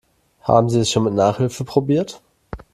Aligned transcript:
Haben 0.41 0.67
Sie 0.71 0.79
es 0.79 0.89
schon 0.89 1.03
mit 1.03 1.13
Nachhilfe 1.13 1.63
probiert? 1.63 2.23